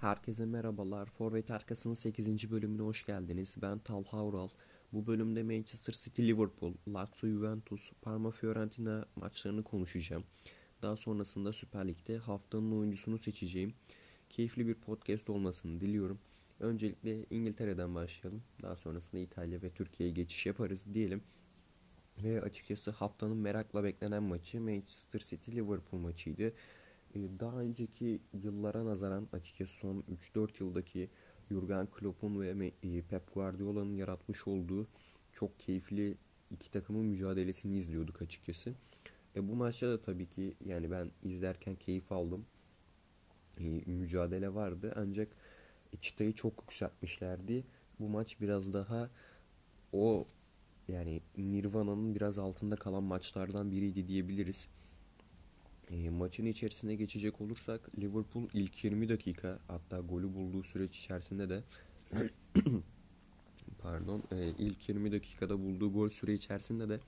[0.00, 1.06] Herkese merhabalar.
[1.06, 2.50] Forvet Arkası'nın 8.
[2.50, 3.54] bölümüne hoş geldiniz.
[3.62, 4.48] Ben Talha Ural.
[4.92, 10.24] Bu bölümde Manchester City, Liverpool, Lazio, Juventus, Parma, Fiorentina maçlarını konuşacağım.
[10.82, 13.74] Daha sonrasında Süper Lig'de haftanın oyuncusunu seçeceğim.
[14.30, 16.18] Keyifli bir podcast olmasını diliyorum.
[16.60, 18.42] Öncelikle İngiltere'den başlayalım.
[18.62, 21.22] Daha sonrasında İtalya ve Türkiye'ye geçiş yaparız diyelim.
[22.22, 26.52] Ve açıkçası haftanın merakla beklenen maçı Manchester City Liverpool maçıydı.
[27.14, 30.04] Ee, daha önceki yıllara nazaran açıkçası son
[30.34, 31.10] 3-4 yıldaki
[31.50, 34.88] Jurgen Klopp'un ve e, Pep Guardiola'nın yaratmış olduğu
[35.32, 36.16] çok keyifli
[36.50, 38.74] iki takımın mücadelesini izliyorduk açıkçası.
[39.36, 42.46] E bu maçta da tabii ki yani ben izlerken keyif aldım.
[43.58, 45.28] E, mücadele vardı ancak
[46.00, 47.64] çıtayı çok yükseltmişlerdi.
[48.00, 49.10] Bu maç biraz daha
[49.92, 50.26] o
[50.88, 54.68] yani Nirvana'nın biraz altında kalan maçlardan biriydi diyebiliriz.
[55.90, 61.62] E, maçın içerisine geçecek olursak Liverpool ilk 20 dakika hatta golü bulduğu süreç içerisinde de
[63.78, 67.00] pardon e, ilk 20 dakikada bulduğu gol süre içerisinde de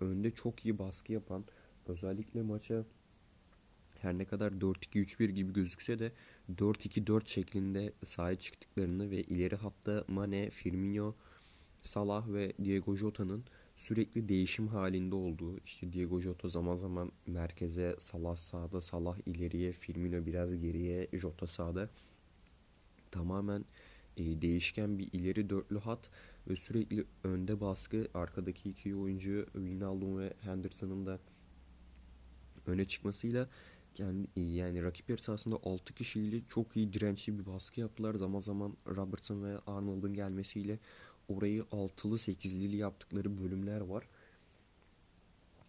[0.00, 1.44] önde çok iyi baskı yapan
[1.86, 2.84] özellikle maça
[4.00, 6.12] her ne kadar 4-2-3-1 gibi gözükse de
[6.56, 11.14] 4-2-4 şeklinde sahaya çıktıklarını ve ileri hatta Mane, Firmino,
[11.82, 13.44] Salah ve Diego Jota'nın
[13.82, 20.26] sürekli değişim halinde olduğu işte Diego Jota zaman zaman merkeze Salah sağda Salah ileriye Firmino
[20.26, 21.90] biraz geriye Jota sağda
[23.10, 23.64] tamamen
[24.16, 26.10] e, değişken bir ileri dörtlü hat
[26.48, 31.18] ve sürekli önde baskı arkadaki iki oyuncu Wijnaldum ve Henderson'ın da
[32.66, 33.48] öne çıkmasıyla
[33.98, 38.14] yani, yani rakip yarı sahasında 6 kişiyle çok iyi dirençli bir baskı yaptılar.
[38.14, 40.78] Zaman zaman Robertson ve Arnold'un gelmesiyle
[41.36, 44.04] orayı altılı sekizlili yaptıkları bölümler var.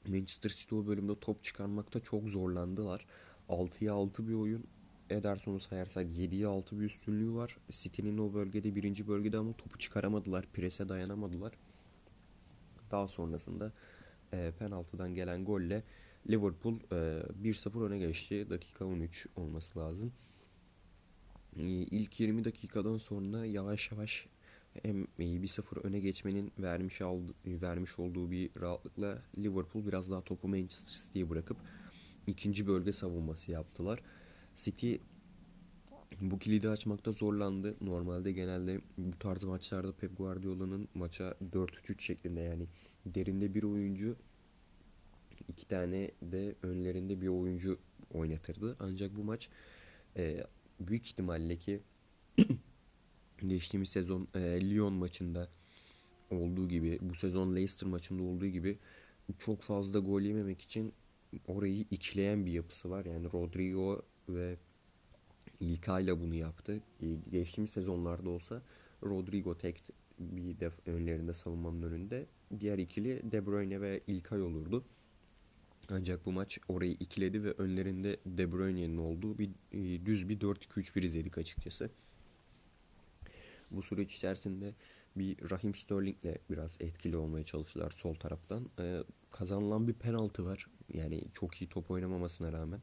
[0.07, 3.05] Manchester City o bölümde top çıkarmakta çok zorlandılar.
[3.49, 4.63] 6'ya 6 bir oyun.
[5.09, 7.57] Ederson'u sayarsak 7'ye 6 bir üstünlüğü var.
[7.69, 10.45] City'nin o bölgede birinci bölgede ama topu çıkaramadılar.
[10.53, 11.53] Prese dayanamadılar.
[12.91, 13.71] Daha sonrasında
[14.33, 15.83] e, penaltıdan gelen golle
[16.29, 16.95] Liverpool e,
[17.43, 18.49] 1-0 öne geçti.
[18.49, 20.13] Dakika 13 olması lazım.
[21.55, 24.27] E, ilk 20 dakikadan sonra yavaş yavaş
[24.81, 30.47] hem bir sıfır öne geçmenin vermiş aldı, vermiş olduğu bir rahatlıkla Liverpool biraz daha topu
[30.47, 31.57] Manchester City'ye bırakıp
[32.27, 34.01] ikinci bölge savunması yaptılar.
[34.55, 34.95] City
[36.21, 37.75] bu kilidi açmakta zorlandı.
[37.81, 42.67] Normalde genelde bu tarz maçlarda Pep Guardiola'nın maça 4-3-3 şeklinde yani
[43.05, 44.15] derinde bir oyuncu
[45.47, 47.79] iki tane de önlerinde bir oyuncu
[48.13, 48.75] oynatırdı.
[48.79, 49.49] Ancak bu maç
[50.17, 50.43] e,
[50.79, 51.81] büyük ihtimalle ki
[53.49, 54.39] geçtiğimiz sezon e,
[54.69, 55.49] Lyon maçında
[56.31, 58.77] olduğu gibi bu sezon Leicester maçında olduğu gibi
[59.39, 60.93] çok fazla gol yememek için
[61.47, 63.05] orayı ikileyen bir yapısı var.
[63.05, 64.57] Yani Rodrigo ve
[65.59, 66.81] İlkay ile bunu yaptı.
[67.01, 68.61] E, geçtiğimiz sezonlarda olsa
[69.03, 69.83] Rodrigo tek
[70.19, 72.25] bir def önlerinde savunmanın önünde.
[72.59, 74.83] Diğer ikili De Bruyne ve İlkay olurdu.
[75.89, 81.05] Ancak bu maç orayı ikiledi ve önlerinde De Bruyne'nin olduğu bir e, düz bir 4-2-3-1
[81.05, 81.89] izledik açıkçası.
[83.73, 84.73] Bu süreç içerisinde
[85.15, 88.69] bir Rahim Sterling'le biraz etkili olmaya çalıştılar sol taraftan.
[88.79, 90.67] Ee, kazanılan bir penaltı var.
[90.93, 92.81] Yani çok iyi top oynamamasına rağmen.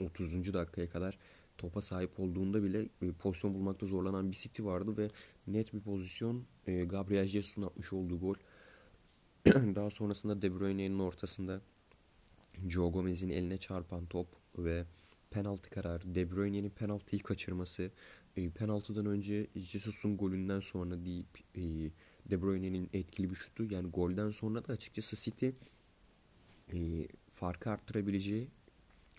[0.00, 0.54] 30.
[0.54, 1.18] dakikaya kadar
[1.58, 5.08] topa sahip olduğunda bile e, pozisyon bulmakta zorlanan bir City vardı ve
[5.46, 8.34] net bir pozisyon e, Gabriel Jesus'un atmış olduğu gol.
[9.46, 11.60] Daha sonrasında De Bruyne'nin ortasında
[12.68, 14.28] Joe Gomez'in eline çarpan top
[14.58, 14.84] ve
[15.30, 17.90] penaltı kararı, De Bruyne'nin penaltıyı kaçırması,
[18.36, 21.62] e, penaltıdan önce Jesus'un golünden sonra deyip e,
[22.30, 25.48] De Bruyne'nin etkili bir şutu yani golden sonra da açıkçası City
[26.72, 28.48] e, farkı arttırabileceği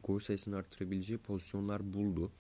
[0.04, 2.32] gol sayısını arttırabileceği pozisyonlar buldu.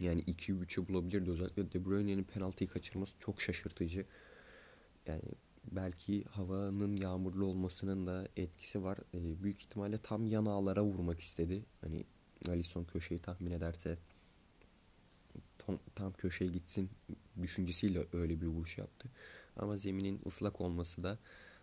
[0.00, 1.30] Yani 2'yi 3'e bulabilirdi.
[1.30, 4.06] Özellikle De Bruyne'nin penaltıyı kaçırması çok şaşırtıcı.
[5.06, 5.22] Yani
[5.72, 8.98] belki havanın yağmurlu olmasının da etkisi var.
[9.14, 11.64] E, büyük ihtimalle tam yanağlara vurmak istedi.
[11.80, 12.04] Hani
[12.48, 13.98] Alisson köşeyi tahmin ederse
[15.66, 16.90] tam, tam köşeye gitsin
[17.42, 19.08] düşüncesiyle öyle bir vuruş yaptı.
[19.56, 21.18] Ama zeminin ıslak olması da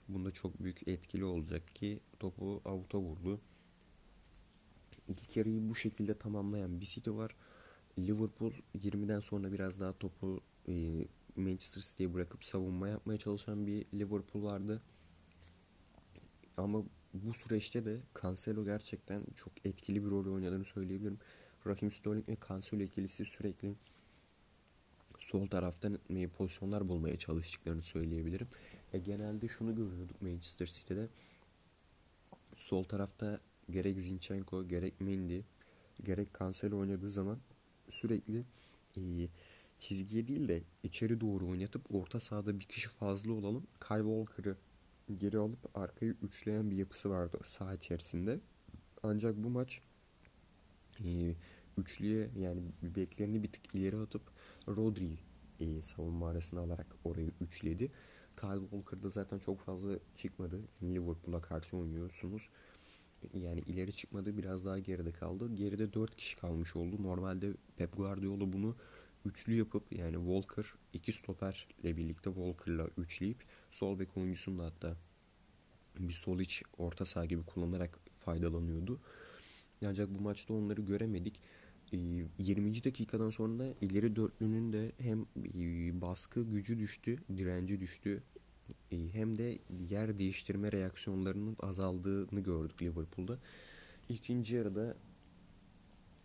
[0.08, 3.40] bunda çok büyük etkili olacak ki topu avuta vurdu.
[5.08, 7.36] İlk yarıyı bu şekilde tamamlayan bir City var.
[8.00, 11.06] Liverpool 20'den sonra biraz daha topu e,
[11.36, 14.82] Manchester City'ye bırakıp savunma yapmaya çalışan bir Liverpool vardı.
[16.58, 21.20] Ama bu süreçte de Cancelo gerçekten çok etkili bir rol oynadığını söyleyebilirim.
[21.70, 23.74] Raheem Sterling ve Cancelo ikilisi sürekli
[25.20, 26.00] sol taraftan
[26.38, 28.48] pozisyonlar bulmaya çalıştıklarını söyleyebilirim.
[28.94, 31.08] E, genelde şunu görüyorduk Manchester City'de.
[32.58, 33.40] Sol tarafta
[33.70, 35.42] gerek Zinchenko gerek Mendy
[36.04, 37.40] gerek Cancelo oynadığı zaman
[37.90, 38.44] sürekli
[38.98, 39.02] e,
[39.80, 43.68] çizgiye değil de içeri doğru oynatıp orta sahada bir kişi fazla olalım.
[43.88, 44.58] Kyle Walker'ı
[45.16, 48.40] geri alıp arkayı üçleyen bir yapısı vardı saha içerisinde.
[49.04, 49.82] Ancak bu maç
[51.06, 51.36] e,
[51.80, 54.22] üçlüye yani beklerini bir tık ileri atıp
[54.68, 55.20] Rodri'yi
[55.60, 57.92] e, savunma arasına alarak orayı üçledi.
[58.40, 60.62] Kyle Walker'da zaten çok fazla çıkmadı.
[60.84, 62.50] Liverpool'a karşı oynuyorsunuz.
[63.34, 65.56] Yani ileri çıkmadı biraz daha geride kaldı.
[65.56, 67.04] Geride 4 kişi kalmış oldu.
[67.04, 68.76] Normalde Pep Guardiola bunu
[69.26, 74.98] üçlü yapıp yani Walker iki stoperle birlikte Walker'la üçleyip sol bek oyuncusunu da hatta
[76.00, 79.00] bir sol iç orta saha gibi kullanarak faydalanıyordu.
[79.86, 81.42] Ancak bu maçta onları göremedik.
[81.92, 82.78] 20.
[82.78, 88.24] Ee, dakikadan sonra ileri dörtlünün de hem e, baskı gücü düştü, direnci düştü.
[88.92, 89.60] E, hem de
[89.90, 93.38] yer değiştirme reaksiyonlarının azaldığını gördük Liverpool'da.
[94.10, 94.96] İkinci yarıda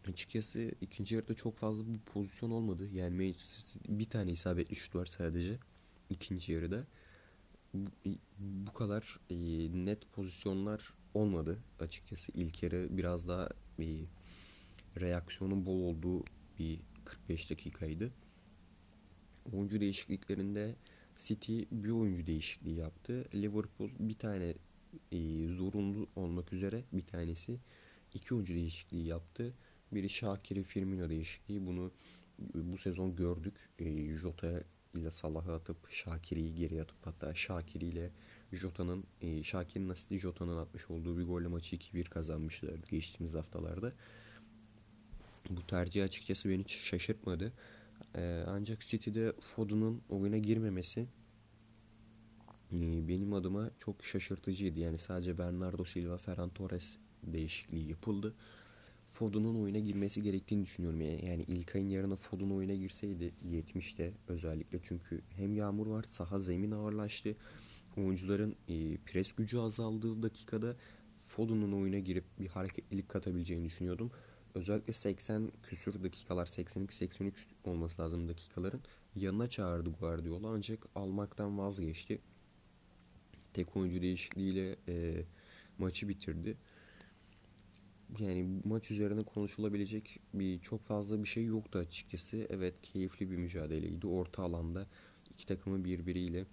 [0.09, 2.89] açıkçası ikinci yarıda çok fazla bir pozisyon olmadı.
[2.95, 5.59] Yani Manchester bir tane isabetli şut var sadece
[6.11, 6.87] ikinci yarıda.
[7.75, 7.91] Bu,
[8.39, 9.37] bu kadar e,
[9.85, 12.33] net pozisyonlar olmadı açıkçası.
[12.35, 13.87] İlk yarı biraz daha e,
[15.01, 16.25] reaksiyonun bol olduğu
[16.59, 18.11] bir 45 dakikaydı.
[19.53, 20.75] Oyuncu değişikliklerinde
[21.17, 23.25] City bir oyuncu değişikliği yaptı.
[23.35, 24.55] Liverpool bir tane
[25.13, 27.59] e, zorunlu olmak üzere bir tanesi
[28.15, 29.55] iki oyuncu değişikliği yaptı.
[29.93, 31.67] Biri Şakir'i Firmino değişikliği.
[31.67, 31.91] Bunu
[32.55, 33.55] bu sezon gördük.
[33.79, 34.63] E, Jota
[34.95, 38.11] ile Salah'ı atıp Şakir'i geri atıp hatta Şakir ile
[38.53, 43.93] Jota'nın e, Şakir'in asidi Jota'nın atmış olduğu bir golle maçı 2-1 kazanmışlardı geçtiğimiz haftalarda.
[45.51, 47.53] Bu tercih açıkçası beni hiç şaşırtmadı.
[48.17, 51.07] Ee, ancak City'de Foden'ın oyuna girmemesi
[52.73, 54.81] e, benim adıma çok şaşırtıcıydı.
[54.81, 58.35] Yani sadece Bernardo Silva, Ferran Torres değişikliği yapıldı.
[59.09, 61.01] Foden'ın oyuna girmesi gerektiğini düşünüyorum.
[61.01, 66.71] Yani ilk ayın yarına Foden oyuna girseydi 70'te özellikle çünkü hem yağmur var, saha zemin
[66.71, 67.37] ağırlaştı.
[67.97, 70.77] Oyuncuların e, pres gücü azaldığı dakikada
[71.19, 74.11] Foden'ın oyuna girip bir hareketlilik katabileceğini düşünüyordum.
[74.55, 77.33] Özellikle 80 küsür dakikalar, 82-83
[77.65, 78.81] olması lazım dakikaların
[79.17, 82.21] yanına çağırdı Guardiola ancak almaktan vazgeçti.
[83.53, 85.25] Tek oyuncu değişikliğiyle e,
[85.79, 86.57] maçı bitirdi.
[88.19, 92.47] Yani maç üzerine konuşulabilecek bir çok fazla bir şey yoktu açıkçası.
[92.51, 94.07] Evet keyifli bir mücadeleydi.
[94.07, 94.87] Orta alanda
[95.31, 96.45] iki takımı birbiriyle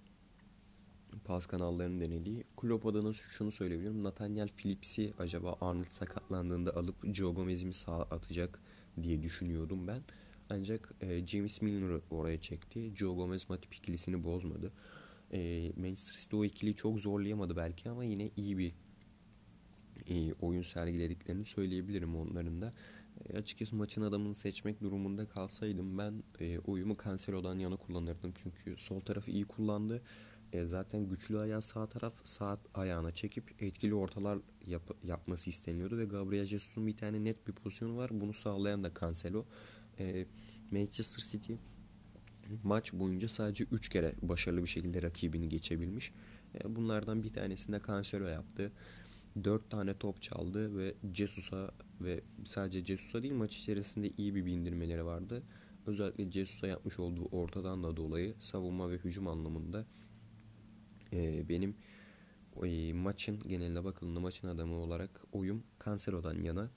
[1.25, 2.43] pas kanallarını denediği.
[2.57, 4.03] Klopp adına şunu söyleyebilirim.
[4.03, 8.59] Nathaniel Phillips'i acaba Arnold sakatlandığında alıp Joe Gomez'i mi sağ atacak
[9.03, 10.01] diye düşünüyordum ben.
[10.49, 12.91] Ancak e, James Milner'ı oraya çekti.
[12.95, 14.71] Joe Gomez Matip ikilisini bozmadı.
[15.33, 18.73] E, Manchester City o ikiliyi çok zorlayamadı belki ama yine iyi bir
[20.09, 22.71] e, oyun sergilediklerini söyleyebilirim onların da.
[23.29, 28.33] E, açıkçası maçın adamını seçmek durumunda kalsaydım ben e, oyumu Cancelo'dan yana kullanırdım.
[28.43, 30.01] Çünkü sol tarafı iyi kullandı.
[30.53, 36.05] E, zaten güçlü ayağı sağ taraf sağ ayağına çekip etkili ortalar yap, yapması isteniyordu ve
[36.05, 38.09] Gabriel Jesus'un bir tane net bir pozisyonu var.
[38.13, 39.45] Bunu sağlayan da Cancelo.
[39.99, 40.25] E,
[40.71, 41.53] Manchester City
[42.63, 46.13] maç boyunca sadece 3 kere başarılı bir şekilde rakibini geçebilmiş.
[46.55, 48.71] E, bunlardan bir tanesinde Cancelo yaptı.
[49.43, 51.71] 4 tane top çaldı ve Jesus'a
[52.01, 55.43] ve sadece Jesus'a değil maç içerisinde iyi bir bindirmeleri vardı.
[55.85, 59.85] Özellikle Jesus'a yapmış olduğu ortadan da dolayı savunma ve hücum anlamında
[61.13, 61.75] e, benim
[62.63, 66.71] e, maçın geneline bakıldığında maçın adamı olarak oyum Cancelo'dan yana.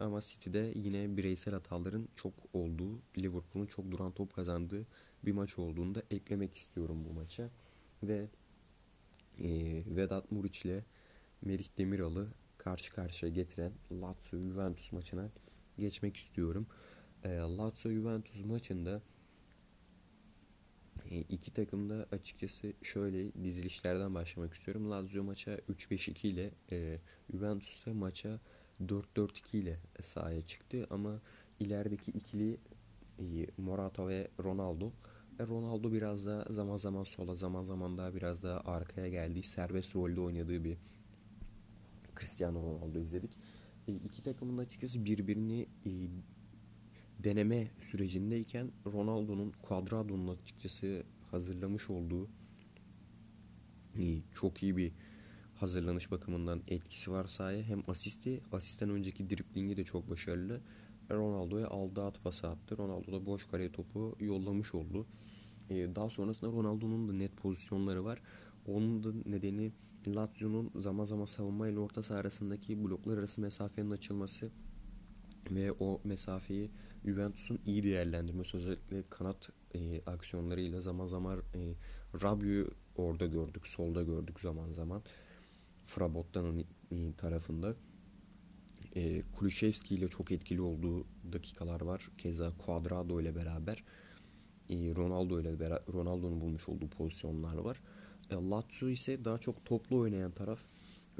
[0.00, 4.86] Ama City'de yine bireysel hataların çok olduğu, Liverpool'un çok duran top kazandığı
[5.24, 7.50] bir maç olduğunu da eklemek istiyorum bu maça.
[8.02, 8.28] Ve
[9.38, 9.48] e,
[9.96, 10.84] Vedat Muriç ile
[11.42, 15.30] Merih Demiral'ı karşı karşıya getiren Lazio Juventus maçına
[15.78, 16.66] geçmek istiyorum.
[17.24, 19.02] E, Lazio Juventus maçında
[21.10, 24.90] iki takım da açıkçası şöyle dizilişlerden başlamak istiyorum.
[24.90, 26.98] Lazio maça 3-5-2 ile e,
[27.32, 28.40] Juventus maça
[28.80, 31.20] 4-4-2 ile sahaya çıktı ama
[31.60, 32.58] ilerideki ikili
[33.18, 34.92] e, Morata ve Ronaldo.
[35.40, 39.96] E, Ronaldo biraz da zaman zaman sola zaman zaman daha biraz daha arkaya geldiği serbest
[39.96, 40.76] rolde oynadığı bir
[42.18, 43.38] Cristiano Ronaldo izledik.
[43.88, 45.90] E, iki takımın açıkçası birbirini e,
[47.18, 52.28] deneme sürecindeyken Ronaldo'nun Cuadrado'nun açıkçası hazırlamış olduğu
[54.34, 54.92] çok iyi bir
[55.54, 57.62] hazırlanış bakımından etkisi var sahaya.
[57.62, 60.60] Hem asisti, asisten önceki driplingi de çok başarılı.
[61.10, 62.78] Ronaldo'ya aldı at pası attı.
[62.78, 65.06] Ronaldo da boş kare topu yollamış oldu.
[65.70, 68.22] Ee, daha sonrasında Ronaldo'nun da net pozisyonları var.
[68.66, 69.72] Onun da nedeni
[70.06, 74.50] Lazio'nun zaman zaman savunma ile orta saha arasındaki bloklar arası mesafenin açılması
[75.50, 76.70] Ve o mesafeyi
[77.04, 81.74] Juventus'un iyi değerlendirmesi özellikle kanat e, aksiyonlarıyla zaman zaman e,
[82.22, 85.02] Rabiot'u orada gördük, solda gördük zaman zaman.
[85.84, 87.74] Frabotta'nın e, tarafında.
[88.96, 92.10] E, Kulüşevski ile çok etkili olduğu dakikalar var.
[92.18, 93.84] Keza Cuadrado ile beraber
[94.70, 97.80] e, Ronaldo ile Ronaldo'nun bulmuş olduğu pozisyonlar var.
[98.30, 100.60] E, Lazio ise daha çok toplu oynayan taraf.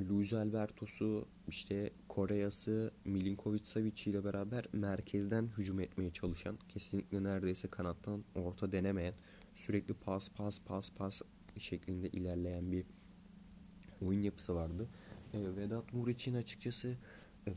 [0.02, 8.24] Luis Alberto'su, işte Korea'sı, Milinkovic Savic ile beraber merkezden hücum etmeye çalışan, kesinlikle neredeyse kanattan
[8.34, 9.14] orta denemeyen,
[9.54, 11.22] sürekli pas pas pas pas
[11.58, 12.84] şeklinde ilerleyen bir
[14.02, 14.88] oyun yapısı vardı.
[15.34, 16.96] E, Vedat Muriç'in açıkçası
[17.46, 17.52] e,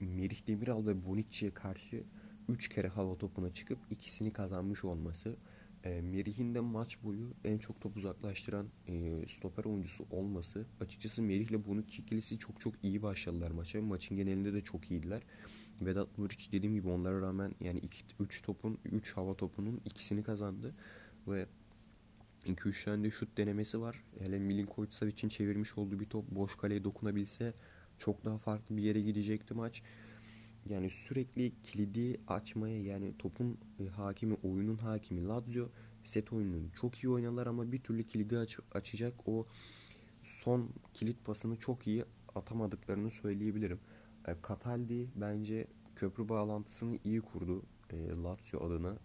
[0.00, 2.04] Merih Demiral ve Bonucci'ye karşı
[2.48, 5.36] 3 kere hava topuna çıkıp ikisini kazanmış olması
[5.84, 10.66] e, Merih'in de maç boyu en çok top uzaklaştıran e, stoper oyuncusu olması.
[10.80, 13.82] Açıkçası Merih ile Bonucci ikilisi çok çok iyi başladılar maça.
[13.82, 15.22] Maçın genelinde de çok iyiydiler.
[15.80, 17.80] Vedat Muriç dediğim gibi onlara rağmen yani
[18.20, 20.74] 3 topun 3 hava topunun ikisini kazandı
[21.28, 21.46] ve
[22.46, 24.02] 2-3 tane de şut denemesi var.
[24.18, 27.54] Hele Milinkovic Savic'in çevirmiş olduğu bir top boş kaleye dokunabilse
[27.98, 29.82] çok daha farklı bir yere gidecekti maç.
[30.68, 35.68] Yani sürekli kilidi açmaya yani topun e, hakimi, oyunun hakimi Lazio
[36.02, 39.46] set oyununu çok iyi oynadılar ama bir türlü kilidi aç, açacak o
[40.24, 43.80] son kilit pasını çok iyi atamadıklarını söyleyebilirim.
[44.28, 48.96] E, Cataldi bence köprü bağlantısını iyi kurdu e, Lazio adına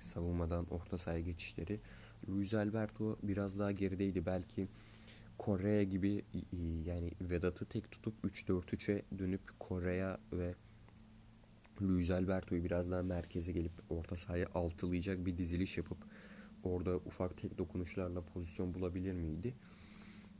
[0.00, 1.80] savunmadan orta sahaya geçişleri.
[2.28, 4.26] Luis Alberto biraz daha gerideydi.
[4.26, 4.68] Belki
[5.38, 6.24] Kore'ye gibi
[6.84, 10.54] yani Vedat'ı tek tutup 3-4-3'e dönüp Kore'ye ve
[11.82, 15.98] Luis Alberto'yu biraz daha merkeze gelip orta sahaya altılayacak bir diziliş yapıp
[16.62, 19.54] orada ufak tek dokunuşlarla pozisyon bulabilir miydi?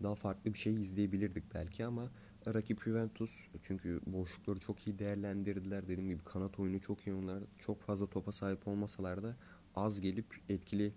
[0.03, 2.11] Daha farklı bir şey izleyebilirdik belki ama
[2.47, 3.31] rakip Juventus
[3.63, 5.89] çünkü boşlukları çok iyi değerlendirdiler.
[5.89, 7.43] Dediğim gibi kanat oyunu çok iyi onlar.
[7.59, 9.37] Çok fazla topa sahip olmasalar da
[9.75, 10.93] az gelip etkili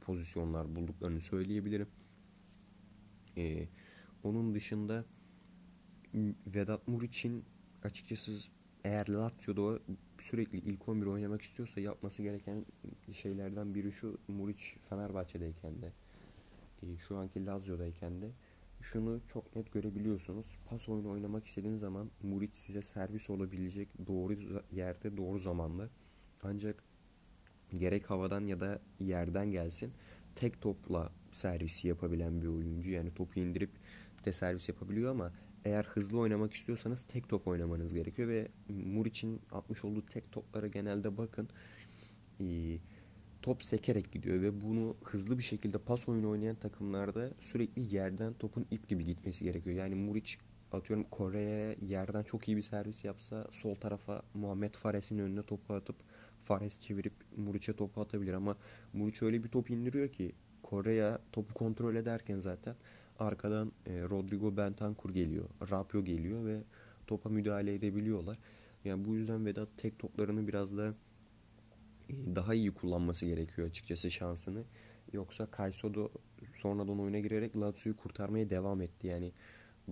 [0.00, 1.88] pozisyonlar bulduklarını söyleyebilirim.
[3.38, 3.68] Ee,
[4.22, 5.04] onun dışında
[6.46, 7.44] Vedat Muriç'in
[7.82, 8.38] açıkçası
[8.84, 9.78] eğer Lazio'da
[10.22, 12.66] sürekli ilk 11 oynamak istiyorsa yapması gereken
[13.12, 15.92] şeylerden biri şu Muriç Fenerbahçe'deyken de
[16.82, 18.30] e, şu anki Lazio'dayken de
[18.80, 20.58] şunu çok net görebiliyorsunuz.
[20.66, 25.90] Pas oyunu oynamak istediğiniz zaman Muriç size servis olabilecek doğru yerde doğru zamanda.
[26.42, 26.84] Ancak
[27.74, 29.92] gerek havadan ya da yerden gelsin
[30.34, 32.90] tek topla servisi yapabilen bir oyuncu.
[32.90, 33.70] Yani topu indirip
[34.24, 35.32] de servis yapabiliyor ama
[35.64, 41.16] eğer hızlı oynamak istiyorsanız tek top oynamanız gerekiyor ve Muriç'in atmış olduğu tek toplara genelde
[41.16, 41.48] bakın
[43.42, 48.66] top sekerek gidiyor ve bunu hızlı bir şekilde pas oyunu oynayan takımlarda sürekli yerden topun
[48.70, 49.76] ip gibi gitmesi gerekiyor.
[49.76, 50.38] Yani Muriç
[50.72, 55.96] atıyorum Kore'ye yerden çok iyi bir servis yapsa sol tarafa Muhammed Fares'in önüne topu atıp
[56.38, 58.56] Fares çevirip Muriç'e topu atabilir ama
[58.92, 60.32] Muriç öyle bir top indiriyor ki
[60.70, 62.74] Kore'ye topu kontrol ederken zaten
[63.18, 66.62] arkadan e, Rodrigo Bentancur geliyor, Rapio geliyor ve
[67.06, 68.38] topa müdahale edebiliyorlar.
[68.84, 70.94] Yani bu yüzden Vedat tek toplarını biraz da
[72.08, 74.64] e, daha iyi kullanması gerekiyor açıkçası şansını.
[75.12, 76.08] Yoksa Caicedo
[76.56, 79.06] sonradan oyuna girerek Lazio'yu kurtarmaya devam etti.
[79.06, 79.32] Yani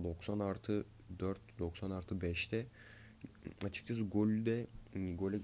[0.03, 0.85] 90 artı
[1.19, 2.65] 4, 90 artı 5'te
[3.65, 4.67] açıkçası golde
[5.15, 5.39] gole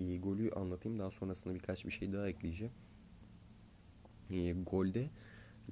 [0.00, 2.72] e, golü anlatayım daha sonrasında birkaç bir şey daha ekleyeceğim.
[4.30, 5.10] E, golde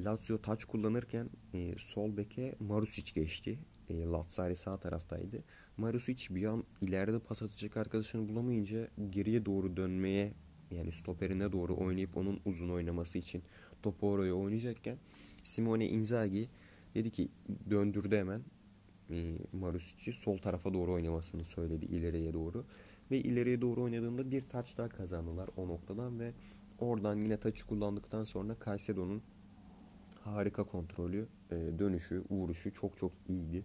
[0.05, 3.59] Lazio taç kullanırken e, sol beke Marusic geçti.
[3.89, 5.45] E, Lazzari sağ taraftaydı.
[5.77, 10.33] Marusic bir an ileride pas atacak arkadaşını bulamayınca geriye doğru dönmeye
[10.71, 13.43] yani stoperine doğru oynayıp onun uzun oynaması için
[13.83, 14.99] topu oraya oynayacakken
[15.43, 16.49] Simone Inzaghi
[16.95, 17.29] dedi ki
[17.71, 18.43] döndürdü hemen
[19.11, 22.65] e, Marusic'i sol tarafa doğru oynamasını söyledi ileriye doğru.
[23.11, 26.33] Ve ileriye doğru oynadığında bir taç daha kazandılar o noktadan ve
[26.79, 29.23] oradan yine taçı kullandıktan sonra Caicedo'nun
[30.25, 33.65] harika kontrolü, e, dönüşü, vuruşu çok çok iyiydi.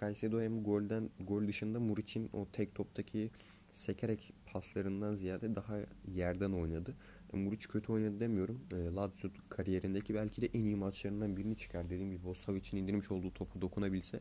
[0.00, 3.30] Caicedo hem golden gol dışında Muriç'in o tek toptaki
[3.72, 5.76] sekerek paslarından ziyade daha
[6.14, 6.94] yerden oynadı.
[7.32, 8.60] E, Muriç kötü oynadı demiyorum.
[8.72, 11.90] E, Lazio kariyerindeki belki de en iyi maçlarından birini çıkar.
[11.90, 14.20] Dediğim gibi o Savic'in indirmiş olduğu topu dokunabilse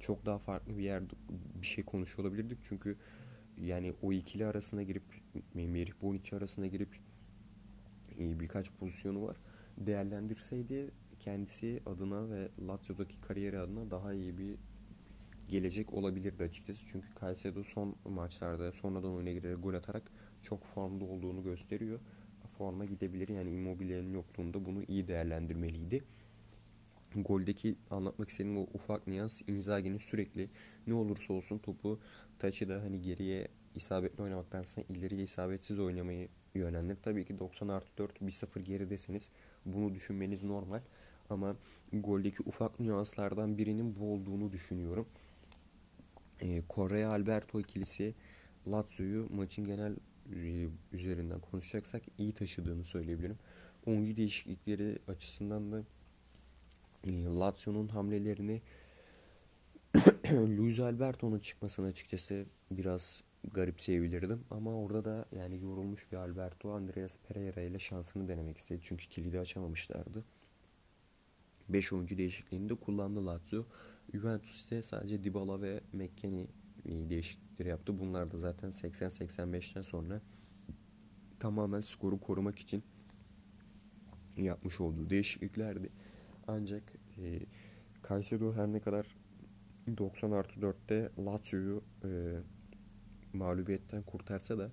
[0.00, 1.02] çok daha farklı bir yer
[1.62, 2.58] bir şey konuşuyor olabilirdik.
[2.68, 2.96] Çünkü
[3.60, 5.02] yani o ikili arasına girip
[5.54, 7.11] Merih Bonici arasına girip e,
[8.18, 9.36] birkaç pozisyonu var.
[9.78, 14.56] Değerlendirseydi kendisi adına ve Lazio'daki kariyeri adına daha iyi bir
[15.48, 16.86] gelecek olabilirdi açıkçası.
[16.86, 20.02] Çünkü Caicedo son maçlarda sonradan oyuna girerek gol atarak
[20.42, 22.00] çok formda olduğunu gösteriyor.
[22.58, 26.04] Forma gidebilir yani Immobile'nin yokluğunda bunu iyi değerlendirmeliydi.
[27.16, 30.50] goldeki anlatmak istediğim o ufak nüans Inzaghi'nin sürekli
[30.86, 32.00] ne olursa olsun topu
[32.38, 36.96] taçı da hani geriye isabetli oynamaktansa ileriye isabetsiz oynamayı yönlendir.
[37.02, 39.28] Tabii ki 90 artı 4 1-0 geridesiniz.
[39.66, 40.80] Bunu düşünmeniz normal.
[41.30, 41.56] Ama
[41.92, 45.06] goldeki ufak nüanslardan birinin bu olduğunu düşünüyorum.
[46.40, 46.62] E,
[47.04, 48.14] Alberto ikilisi
[48.68, 49.96] Lazio'yu maçın genel
[50.32, 53.38] e, üzerinden konuşacaksak iyi taşıdığını söyleyebilirim.
[53.86, 55.82] Oyuncu değişiklikleri açısından da
[57.04, 58.62] e, Lazio'nun hamlelerini
[60.32, 63.22] Luis Alberto'nun çıkmasını açıkçası biraz
[63.54, 64.44] garipseyebilirdim.
[64.50, 68.80] Ama orada da yani yorulmuş bir Alberto Andreas Pereira ile şansını denemek istedi.
[68.82, 70.24] Çünkü kilidi açamamışlardı.
[71.68, 73.64] 5 oyuncu değişikliğini de kullandı Lazio.
[74.14, 76.46] Juventus ise sadece Dybala ve McKennie
[76.84, 77.98] değişiklikleri yaptı.
[77.98, 80.20] Bunlar da zaten 80-85'ten sonra
[81.40, 82.82] tamamen skoru korumak için
[84.36, 85.88] yapmış olduğu değişikliklerdi.
[86.46, 86.82] Ancak
[87.18, 87.40] e,
[88.08, 89.06] Caicedo her ne kadar
[89.98, 92.08] 90 artı 4'te Lazio'yu e,
[93.34, 94.70] mağlubiyetten kurtarsa da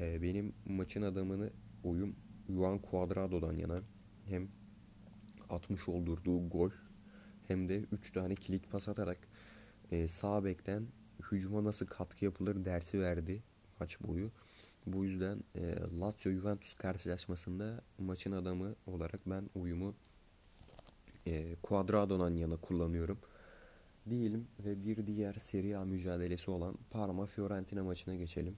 [0.00, 1.50] e, benim maçın adamını
[1.84, 2.16] oyum
[2.48, 3.80] Juan Cuadrado'dan yana
[4.26, 4.48] hem
[5.50, 6.70] atmış oldurduğu gol
[7.48, 9.18] hem de 3 tane kilit pas atarak
[9.90, 10.86] e, sağ bekten
[11.32, 13.42] hücuma nasıl katkı yapılır dersi verdi
[13.80, 14.30] maç boyu.
[14.86, 19.94] Bu yüzden e, Lazio Juventus karşılaşmasında maçın adamı olarak ben uyumu
[21.26, 23.18] e, Cuadrado'dan yana kullanıyorum.
[24.10, 28.56] Diyelim ve bir diğer Serie A mücadelesi olan Parma Fiorentina maçına geçelim.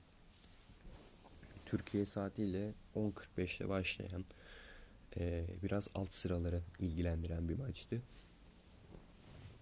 [1.67, 4.25] Türkiye saatiyle 10.45'te başlayan
[5.17, 8.03] e, biraz alt sıraları ilgilendiren bir maçtı.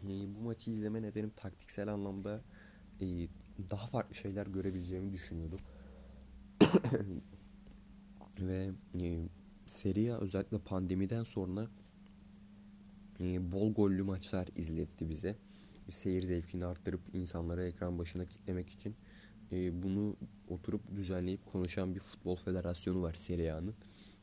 [0.03, 2.41] E, bu maçı izleme nedenim taktiksel anlamda
[3.01, 3.07] e,
[3.71, 5.61] daha farklı şeyler görebileceğimi düşünüyordum.
[8.41, 8.71] Ve
[9.67, 11.69] Serie A özellikle pandemiden sonra
[13.21, 15.37] bol gollü maçlar izletti bize.
[15.91, 18.97] Seyir zevkini arttırıp insanları ekran başına kitlemek için
[19.53, 20.17] e, bunu
[20.49, 23.75] oturup düzenleyip konuşan bir futbol federasyonu var Serie A'nın.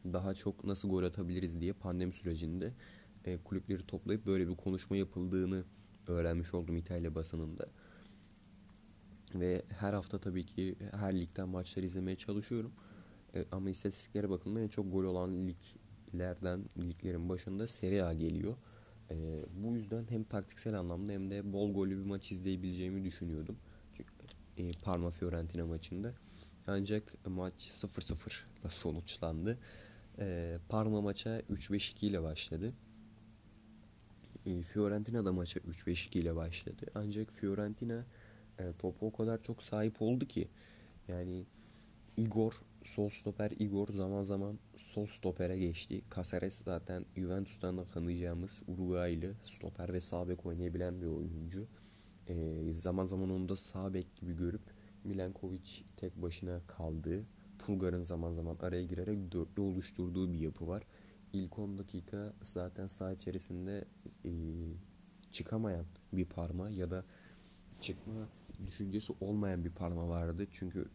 [0.05, 2.73] Daha çok nasıl gol atabiliriz diye pandemi sürecinde
[3.25, 5.63] e, kulüpleri toplayıp böyle bir konuşma yapıldığını
[6.07, 7.67] öğrenmiş oldum İtalya basınında.
[9.35, 12.71] Ve her hafta tabii ki her ligden maçlar izlemeye çalışıyorum.
[13.35, 18.55] E, ama istatistiklere bakıldığında en çok gol olan liglerden liglerin başında Serie A geliyor.
[19.11, 23.57] E, bu yüzden hem taktiksel anlamda hem de bol gollü bir maç izleyebileceğimi düşünüyordum.
[23.97, 24.11] Çünkü,
[24.57, 26.13] e, Parma Fiorentina maçında.
[26.67, 29.57] Ancak maç 0-0 ile sonuçlandı.
[30.19, 32.73] E, Parma maça 3-5-2 ile başladı.
[34.45, 36.85] E, Fiorentina da maça 3-5-2 ile başladı.
[36.95, 38.05] Ancak Fiorentina
[38.59, 40.47] e, topu o kadar çok sahip oldu ki
[41.07, 41.45] yani
[42.17, 44.59] Igor sol stoper Igor zaman zaman
[44.93, 46.01] sol stopere geçti.
[46.15, 51.67] Caceres zaten Juventus'tan da tanıyacağımız Uruguaylı stoper ve sağ bek oynayabilen bir oyuncu.
[52.27, 54.61] E, zaman zaman onu da sağ bek gibi görüp
[55.03, 57.25] Milenkovic tek başına kaldığı,
[57.59, 60.83] Pulgar'ın zaman zaman araya girerek dörtlü oluşturduğu bir yapı var.
[61.33, 63.85] İlk 10 dakika zaten saha içerisinde
[64.25, 64.31] e,
[65.31, 67.05] çıkamayan bir parma ya da
[67.81, 68.29] çıkma
[68.65, 70.47] düşüncesi olmayan bir parma vardı.
[70.51, 70.85] Çünkü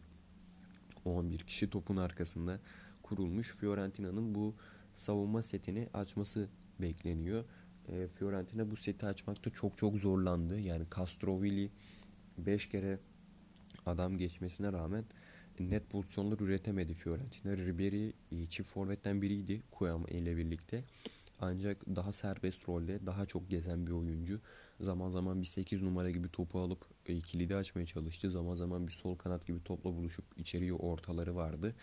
[1.05, 2.59] 11 kişi topun arkasında
[3.09, 3.55] kurulmuş.
[3.55, 4.55] Fiorentina'nın bu
[4.95, 6.49] savunma setini açması
[6.81, 7.45] bekleniyor.
[7.87, 10.59] E, Fiorentina bu seti açmakta çok çok zorlandı.
[10.59, 11.69] Yani Castrovilli
[12.37, 12.99] 5 kere
[13.85, 15.05] adam geçmesine rağmen
[15.59, 17.57] net pozisyonlar üretemedi Fiorentina.
[17.57, 18.11] Ribery
[18.49, 20.83] çift forvetten biriydi Kuyama ile birlikte.
[21.41, 24.39] Ancak daha serbest rolde daha çok gezen bir oyuncu.
[24.79, 28.31] Zaman zaman bir 8 numara gibi topu alıp e, kilidi açmaya çalıştı.
[28.31, 31.75] Zaman zaman bir sol kanat gibi topla buluşup içeriye ortaları vardı.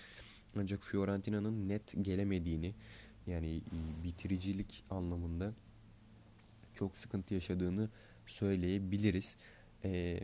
[0.56, 2.74] Ancak Fiorentina'nın net gelemediğini
[3.26, 3.60] yani
[4.04, 5.52] bitiricilik anlamında
[6.74, 7.88] çok sıkıntı yaşadığını
[8.26, 9.36] söyleyebiliriz.
[9.84, 10.20] E,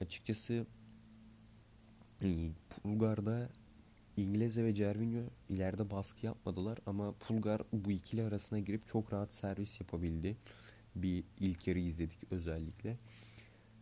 [0.00, 0.66] açıkçası
[2.70, 3.48] Pulgar'da
[4.16, 9.80] İngilizce ve Cervinho ileride baskı yapmadılar ama Pulgar bu ikili arasına girip çok rahat servis
[9.80, 10.36] yapabildi.
[10.94, 12.96] Bir ilk yarı izledik özellikle.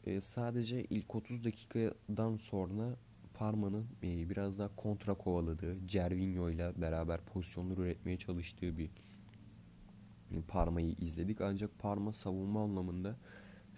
[0.06, 2.96] E, sadece ilk 30 dakikadan sonra
[3.40, 8.90] Parma'nın e, biraz daha kontra kovaladığı, Cervinho ile beraber pozisyonlar üretmeye çalıştığı bir
[10.30, 11.40] e, Parma'yı izledik.
[11.40, 13.16] Ancak Parma savunma anlamında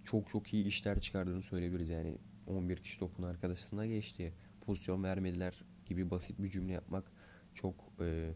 [0.04, 1.88] çok çok iyi işler çıkardığını söyleyebiliriz.
[1.88, 4.32] Yani 11 kişi topun arkadaşına geçti.
[4.66, 7.12] Pozisyon vermediler gibi basit bir cümle yapmak
[7.54, 8.30] çok e,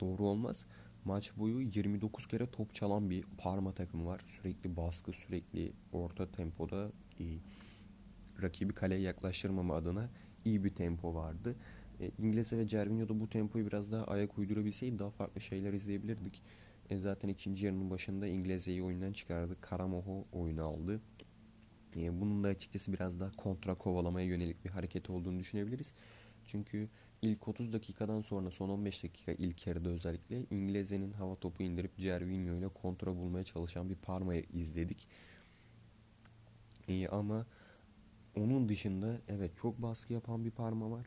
[0.00, 0.64] doğru olmaz.
[1.04, 4.20] Maç boyu 29 kere top çalan bir Parma takımı var.
[4.26, 7.24] Sürekli baskı, sürekli orta tempoda e,
[8.42, 10.10] rakibi kaleye yaklaştırmama adına
[10.44, 11.56] iyi bir tempo vardı.
[12.00, 16.42] E, İngilizce ve Cervinho da bu tempoyu biraz daha ayak uydurabilseydi daha farklı şeyler izleyebilirdik.
[16.90, 19.56] E, zaten ikinci yarının başında İngilizceyi oyundan çıkardı.
[19.60, 21.00] Karamoho oyunu aldı.
[21.96, 25.94] E, bunun da açıkçası biraz daha kontra kovalamaya yönelik bir hareket olduğunu düşünebiliriz.
[26.46, 26.88] Çünkü
[27.22, 32.54] ilk 30 dakikadan sonra son 15 dakika ilk yarıda özellikle İngilizce'nin hava topu indirip Cervinho
[32.54, 35.08] ile kontra bulmaya çalışan bir Parma'yı izledik.
[36.88, 37.46] E, ama
[38.36, 41.06] onun dışında evet çok baskı yapan bir Parma var.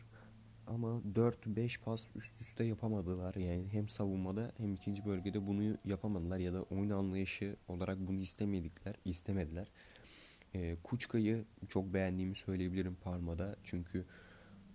[0.68, 3.36] Ama 4-5 pas üst üste yapamadılar.
[3.36, 8.96] Yani hem savunmada hem ikinci bölgede bunu yapamadılar ya da oyun anlayışı olarak bunu istemedikler,
[9.06, 9.68] istemediler.
[10.54, 13.56] E, Kuçka'yı çok beğendiğimi söyleyebilirim Parma'da.
[13.64, 14.06] Çünkü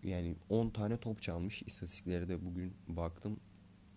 [0.02, 1.62] yani 10 tane top çalmış.
[1.62, 3.40] İstatistiklere de bugün baktım.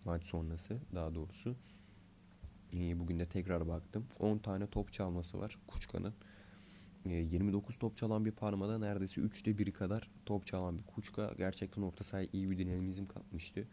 [0.04, 1.56] Maç sonrası daha doğrusu.
[2.74, 4.06] E, bugün de tekrar baktım.
[4.18, 6.14] 10 tane top çalması var Kuçka'nın.
[7.04, 12.04] 29 top çalan bir Parma'da neredeyse 3'te 1'i kadar top çalan bir Kuçka gerçekten orta
[12.04, 13.68] sahaya iyi bir dinamizm katmıştı.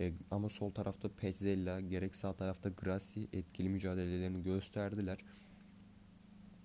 [0.00, 5.18] E, ama sol tarafta Petzella gerek sağ tarafta Grassi etkili mücadelelerini gösterdiler.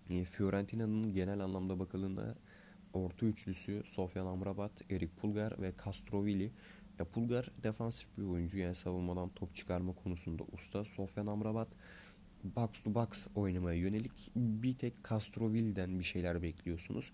[0.10, 2.36] E, Fiorentina'nın genel anlamda bakıldığında
[2.94, 6.52] orta üçlüsü Sofyan Amrabat, Erik Pulgar ve Castrovilli.
[7.14, 10.86] Pulgar defansif bir oyuncu yani savunmadan top çıkarma konusunda usta.
[10.86, 11.68] Sofyan Amrabat
[12.44, 17.12] box to box oynamaya yönelik bir tek Castroville'den bir şeyler bekliyorsunuz.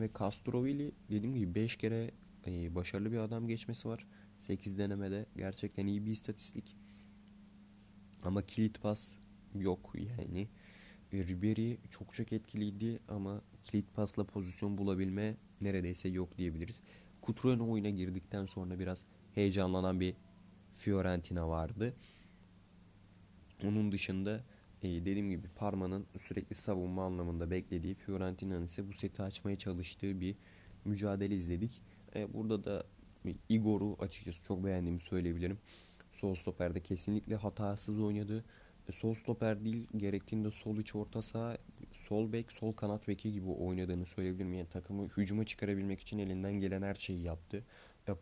[0.00, 2.10] Ve Castroville dediğim gibi 5 kere
[2.46, 4.06] e, başarılı bir adam geçmesi var.
[4.38, 6.76] 8 denemede gerçekten iyi bir istatistik.
[8.22, 9.14] Ama kilit pas
[9.54, 10.48] yok yani.
[11.12, 16.80] E, Ribery çok çok etkiliydi ama kilit pasla pozisyon bulabilme neredeyse yok diyebiliriz.
[17.26, 20.14] Cutrone oyuna girdikten sonra biraz heyecanlanan bir
[20.76, 21.94] Fiorentina vardı.
[23.64, 24.44] Onun dışında
[24.86, 30.36] dediğim gibi Parma'nın sürekli savunma anlamında beklediği Fiorentina'nın ise bu seti açmaya çalıştığı bir
[30.84, 31.82] mücadele izledik.
[32.14, 32.84] E, burada da
[33.48, 35.58] Igor'u açıkçası çok beğendiğimi söyleyebilirim.
[36.12, 38.44] Sol stoperde kesinlikle hatasız oynadı.
[38.88, 41.56] E, sol stoper değil gerektiğinde sol iç orta saha,
[41.92, 44.54] sol bek, sol kanat beki gibi oynadığını söyleyebilirim.
[44.54, 47.64] Yani takımı hücuma çıkarabilmek için elinden gelen her şeyi yaptı.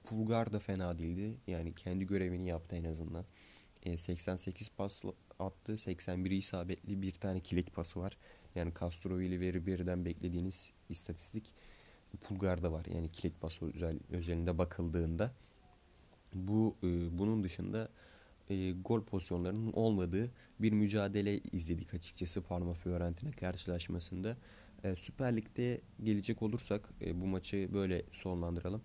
[0.05, 1.37] Pulgar da fena değildi.
[1.46, 3.24] Yani kendi görevini yaptı en azından.
[3.85, 5.05] E, 88 pas
[5.38, 5.73] attı.
[5.73, 8.16] 81'i isabetli bir tane kilit pası var.
[8.55, 11.55] Yani Castrovilli ve Ribery'den beklediğiniz istatistik
[12.23, 12.87] Pulgar'da var.
[12.94, 15.33] Yani kilit pası özel, özelinde bakıldığında
[16.35, 17.88] bu e, bunun dışında
[18.51, 24.37] e, gol pozisyonlarının olmadığı bir mücadele izledik açıkçası Parma Fiorentina karşılaşmasında.
[24.85, 28.83] E, Süper Lig'de gelecek olursak e, bu maçı böyle sonlandıralım.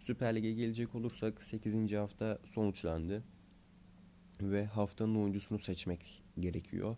[0.00, 1.92] Süper Lig'e gelecek olursak 8.
[1.92, 3.22] hafta sonuçlandı
[4.50, 6.96] ve haftanın oyuncusunu seçmek gerekiyor.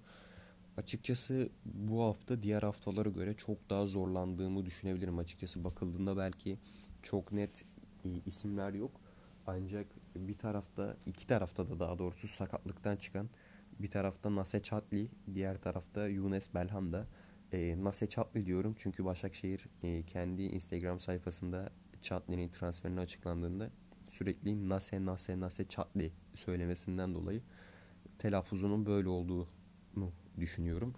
[0.77, 5.19] Açıkçası bu hafta diğer haftalara göre çok daha zorlandığımı düşünebilirim.
[5.19, 6.59] Açıkçası bakıldığında belki
[7.03, 7.65] çok net
[8.27, 9.01] isimler yok.
[9.47, 13.29] Ancak bir tarafta, iki tarafta da daha doğrusu sakatlıktan çıkan
[13.81, 17.07] bir tarafta Nase Chatli, diğer tarafta Younes Belhanda.
[17.53, 21.71] E, Nase Chatli diyorum çünkü Başakşehir e, kendi Instagram sayfasında
[22.03, 23.71] Chatli'nin transferini açıklandığında
[24.15, 27.43] sürekli Nase Nase Nase Chatli söylemesinden dolayı
[28.19, 30.95] telaffuzunun böyle olduğunu düşünüyorum.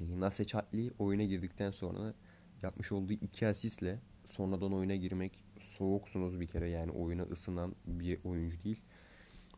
[0.00, 2.14] E, Nase Chatli oyuna girdikten sonra
[2.62, 8.64] yapmış olduğu iki asistle sonradan oyuna girmek soğuksunuz bir kere yani oyuna ısınan bir oyuncu
[8.64, 8.80] değil.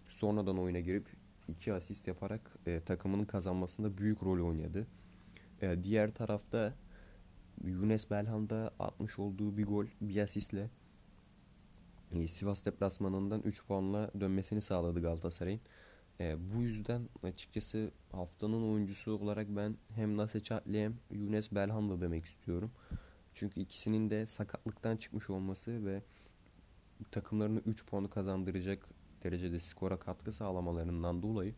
[0.08, 1.08] Sonradan oyuna girip
[1.48, 4.86] iki asist yaparak e, takımının kazanmasında büyük rol oynadı.
[5.62, 6.74] E, diğer tarafta
[7.64, 10.70] Younes Belhanda atmış olduğu bir gol bir asistle
[12.26, 15.60] Sivas deplasmanından 3 puanla dönmesini sağladı Galatasaray'ın.
[16.20, 22.24] E, bu yüzden açıkçası haftanın oyuncusu olarak ben hem Nase Chatli hem Younes Belhanda demek
[22.24, 22.70] istiyorum.
[23.34, 26.02] Çünkü ikisinin de sakatlıktan çıkmış olması ve
[27.10, 28.88] takımlarını 3 puanı kazandıracak
[29.22, 31.54] derecede skora katkı sağlamalarından dolayı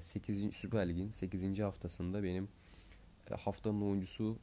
[0.00, 0.44] 8.
[0.44, 1.58] E, Süper Lig'in 8.
[1.58, 2.48] haftasında benim
[3.30, 4.38] e, haftanın oyuncusu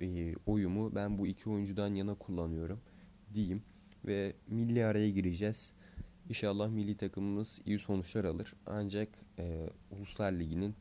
[0.00, 2.80] e, oyumu ben bu iki oyuncudan yana kullanıyorum
[3.34, 3.62] diyeyim
[4.06, 5.72] ve milli araya gireceğiz.
[6.28, 8.54] İnşallah milli takımımız iyi sonuçlar alır.
[8.66, 9.08] Ancak
[9.38, 10.74] e, Uluslar Ligi'nin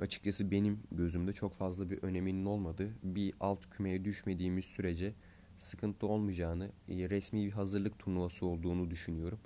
[0.00, 5.14] açıkçası benim gözümde çok fazla bir öneminin olmadığı bir alt kümeye düşmediğimiz sürece
[5.58, 9.40] sıkıntı olmayacağını, e, resmi bir hazırlık turnuvası olduğunu düşünüyorum.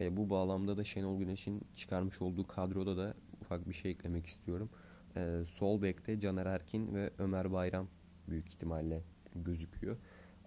[0.00, 4.70] E, bu bağlamda da Şenol Güneş'in çıkarmış olduğu kadroda da ufak bir şey eklemek istiyorum.
[5.16, 7.88] E, sol bekte Caner Erkin ve Ömer Bayram
[8.28, 9.02] büyük ihtimalle
[9.34, 9.96] gözüküyor.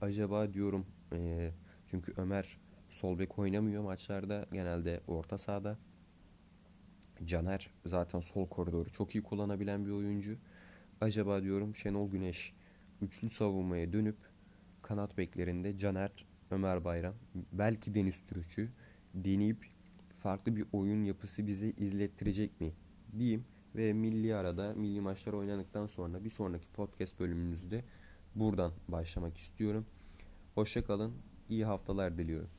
[0.01, 1.51] Acaba diyorum e,
[1.87, 2.57] çünkü Ömer
[2.89, 5.77] sol bek oynamıyor maçlarda genelde orta sahada.
[7.25, 10.37] Caner zaten sol koridoru çok iyi kullanabilen bir oyuncu.
[11.01, 12.53] Acaba diyorum Şenol Güneş
[13.01, 14.17] üçlü savunmaya dönüp
[14.81, 17.13] kanat beklerinde Caner, Ömer Bayram,
[17.51, 18.69] belki Deniz Türüç'ü
[19.13, 19.65] deneyip
[20.19, 22.73] farklı bir oyun yapısı bize izlettirecek mi
[23.19, 23.45] diyeyim
[23.75, 27.83] ve milli arada milli maçlar oynandıktan sonra bir sonraki podcast bölümümüzde
[28.35, 29.85] buradan başlamak istiyorum.
[30.55, 31.13] Hoşça kalın,
[31.49, 32.49] iyi haftalar diliyorum.